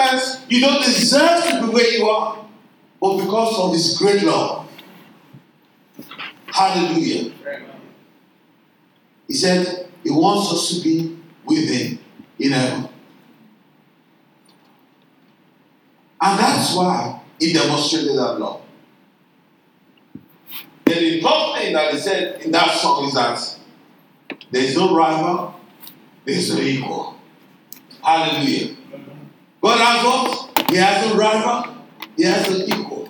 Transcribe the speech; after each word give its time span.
circumstance, 0.00 0.44
you 0.48 0.60
don't 0.60 0.82
deserve 0.84 1.44
to 1.44 1.66
be 1.66 1.72
where 1.72 1.90
you 1.90 2.08
are, 2.08 2.44
but 3.00 3.18
because 3.18 3.58
of 3.58 3.72
His 3.72 3.96
great 3.98 4.22
love. 4.22 4.68
Hallelujah. 6.46 7.32
He 9.26 9.34
said 9.34 9.88
He 10.02 10.10
wants 10.10 10.52
us 10.52 10.76
to 10.76 10.82
be 10.82 11.18
with 11.44 11.68
Him 11.68 11.98
in 12.38 12.52
heaven. 12.52 12.88
And 16.20 16.38
that's 16.38 16.74
why 16.74 17.20
He 17.38 17.52
demonstrated 17.52 18.16
that 18.18 18.38
love. 18.38 18.62
Then 20.84 21.02
the 21.02 21.20
third 21.20 21.54
thing 21.56 21.72
that 21.74 21.92
He 21.92 21.98
said 21.98 22.42
in 22.42 22.50
that 22.50 22.76
song 22.76 23.06
is 23.06 23.14
that 23.14 23.56
there 24.50 24.62
is 24.64 24.76
no 24.76 24.94
rival, 24.94 25.54
there 26.24 26.34
is 26.34 26.54
no 26.54 26.60
equal. 26.60 27.16
Hallelujah. 28.02 28.76
God 29.60 29.78
has 29.78 30.04
what? 30.04 30.70
He 30.70 30.76
has 30.76 31.12
a 31.12 31.16
rival, 31.16 31.74
He 32.16 32.24
has 32.24 32.48
an 32.48 32.80
equal. 32.80 33.08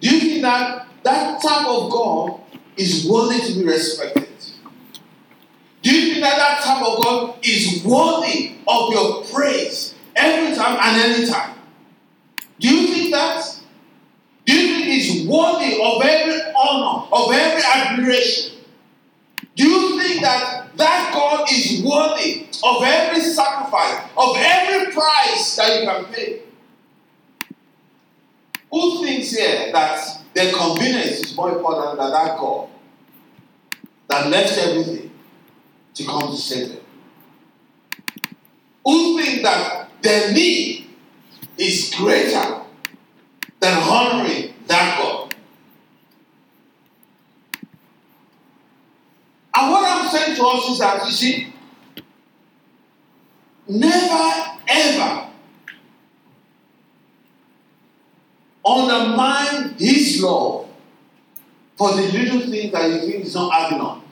Do 0.00 0.08
you 0.14 0.20
think 0.20 0.42
that 0.42 0.86
that 1.02 1.42
type 1.42 1.66
of 1.66 1.90
God 1.90 2.40
is 2.76 3.06
worthy 3.08 3.40
to 3.40 3.58
be 3.58 3.64
respected? 3.64 4.28
Do 5.82 5.94
you 5.94 6.12
think 6.12 6.24
that 6.24 6.36
that 6.36 6.62
type 6.62 6.82
of 6.84 7.02
God 7.02 7.38
is 7.42 7.82
worthy 7.84 8.56
of 8.68 8.92
your 8.92 9.24
praise 9.24 9.94
every 10.14 10.54
time 10.54 10.78
and 10.80 11.14
any 11.14 11.26
time? 11.26 11.56
Do 12.58 12.68
you 12.68 12.86
think 12.88 13.12
that? 13.12 13.60
Do 14.44 14.54
you 14.54 14.74
think 14.74 14.86
he's 14.86 15.26
worthy 15.26 15.80
of 15.82 16.02
every 16.02 16.40
honor, 16.54 17.06
of 17.12 17.32
every 17.32 17.62
admiration? 17.62 18.59
That 20.20 20.76
that 20.76 21.10
God 21.12 21.50
is 21.50 21.82
worthy 21.82 22.46
of 22.62 22.82
every 22.82 23.20
sacrifice, 23.20 24.08
of 24.16 24.36
every 24.36 24.92
price 24.92 25.56
that 25.56 25.80
you 25.80 25.86
can 25.88 26.04
pay? 26.06 26.40
Who 28.70 29.04
thinks 29.04 29.30
here 29.32 29.72
that 29.72 30.22
their 30.34 30.52
convenience 30.52 31.20
is 31.20 31.36
more 31.36 31.50
important 31.56 31.98
than 31.98 32.10
that 32.10 32.38
God 32.38 32.68
that 34.08 34.28
left 34.28 34.58
everything 34.58 35.10
to 35.94 36.04
come 36.04 36.30
to 36.30 36.36
save 36.36 36.68
them? 36.68 36.80
Who 38.84 39.20
thinks 39.20 39.42
that 39.42 39.88
their 40.02 40.32
need 40.32 40.86
is 41.58 41.92
greater 41.96 42.62
than 43.60 43.82
honoring 43.82 44.54
that 44.66 44.98
God? 44.98 45.20
What 50.10 50.20
saying 50.20 50.36
to 50.38 50.44
us 50.44 50.68
is 50.70 50.78
that, 50.80 51.06
you 51.06 51.12
see, 51.12 51.52
never 53.68 54.58
ever 54.66 55.26
undermine 58.66 59.74
His 59.78 60.20
love 60.20 60.66
for 61.76 61.94
the 61.94 62.02
little 62.02 62.40
things 62.40 62.72
that 62.72 62.90
you 62.90 62.98
think 63.02 63.24
is 63.24 63.36
not 63.36 63.52
adding 63.54 63.80
up. 63.80 64.02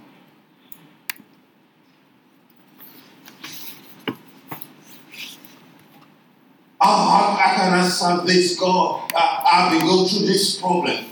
Oh, 6.81 7.09
how, 7.11 7.37
how 7.41 7.55
can 7.57 7.73
I 7.75 7.89
solve 7.89 8.25
this, 8.25 8.57
God? 8.57 9.11
I've 9.17 9.73
been 9.73 9.81
going 9.81 10.09
through 10.09 10.27
this 10.27 10.61
problem. 10.61 11.07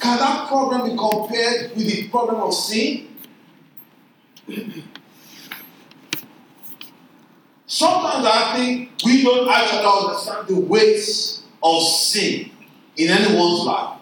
Can 0.00 0.18
that 0.18 0.48
problem 0.48 0.90
be 0.90 0.94
compared 0.94 1.74
with 1.74 1.86
the 1.86 2.08
problem 2.08 2.42
of 2.42 2.52
sin? 2.52 3.15
Sometimes 7.66 8.26
I 8.26 8.54
think 8.56 8.90
we 9.04 9.24
don't 9.24 9.48
actually 9.48 9.84
understand 9.84 10.46
the 10.48 10.60
weight 10.60 11.40
of 11.62 11.82
sin 11.82 12.50
in 12.96 13.10
anyone's 13.10 13.64
life. 13.64 13.98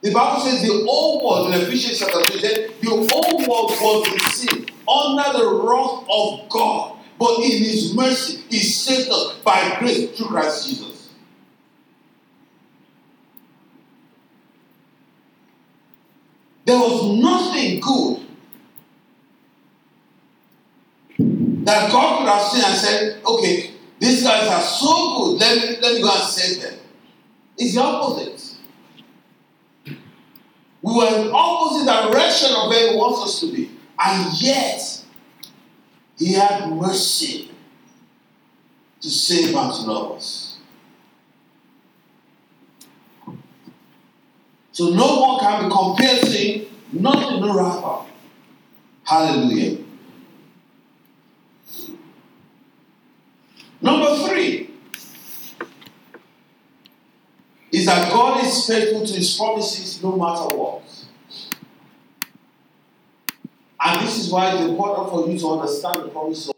The 0.00 0.12
Bible 0.12 0.40
says 0.40 0.62
the 0.62 0.86
old 0.88 1.22
world 1.22 1.54
in 1.54 1.60
Ephesians 1.60 1.98
chapter 1.98 2.24
2 2.24 2.38
said 2.38 2.70
the 2.80 2.88
old 2.88 3.46
world 3.46 3.70
was 3.70 4.08
in 4.12 4.18
sin 4.30 4.66
under 4.88 5.38
the 5.38 5.46
wrath 5.62 6.06
of 6.08 6.48
God. 6.48 6.98
But 7.18 7.38
in 7.40 7.50
his 7.50 7.94
mercy, 7.94 8.42
he 8.48 8.58
saved 8.58 9.10
us 9.10 9.38
by 9.44 9.76
grace 9.78 10.16
through 10.16 10.28
Christ 10.28 10.68
Jesus. 10.68 11.10
There 16.64 16.78
was 16.78 17.18
nothing 17.18 17.80
good 17.80 18.25
that 21.66 21.90
God 21.90 22.18
could 22.20 22.28
have 22.28 22.42
seen 22.42 22.64
and 22.64 22.76
said, 22.76 23.22
okay, 23.26 23.72
these 23.98 24.22
guys 24.22 24.48
are 24.48 24.60
so 24.60 25.18
good, 25.18 25.40
let 25.40 25.56
me, 25.56 25.76
let 25.80 25.94
me 25.94 26.00
go 26.00 26.10
and 26.12 26.22
save 26.22 26.62
them. 26.62 26.78
It's 27.58 27.74
the 27.74 27.80
opposite. 27.80 28.56
We 30.80 30.94
were 30.94 31.06
in 31.06 31.26
the 31.26 31.32
opposite 31.32 31.86
direction 31.86 32.50
of 32.56 32.68
where 32.68 32.92
He 32.92 32.96
wants 32.96 33.20
us 33.22 33.40
to 33.40 33.52
be. 33.52 33.70
And 33.98 34.40
yet, 34.40 35.04
He 36.16 36.34
had 36.34 36.70
mercy 36.70 37.50
to 39.00 39.10
save 39.10 39.56
and 39.56 39.72
to 39.72 39.80
love 39.90 40.12
us. 40.12 40.58
So 44.70 44.90
no 44.90 45.20
one 45.20 45.40
can 45.40 45.64
be 45.64 45.74
compared 45.74 46.20
to 46.20 46.30
Him, 46.30 46.66
nothing, 46.92 47.40
no 47.40 47.54
rival. 47.54 48.06
Hallelujah. 49.02 49.85
Is 57.86 57.94
that 57.94 58.12
God 58.12 58.44
is 58.44 58.66
faithful 58.66 59.06
to 59.06 59.12
his 59.12 59.36
promises 59.36 60.02
no 60.02 60.16
matter 60.16 60.56
what. 60.56 60.82
And 63.78 64.04
this 64.04 64.18
is 64.18 64.32
why 64.32 64.52
it's 64.52 64.62
important 64.62 65.10
for 65.10 65.28
you 65.30 65.38
to 65.38 65.50
understand 65.52 66.02
the 66.02 66.08
promise 66.08 66.48
of 66.48 66.55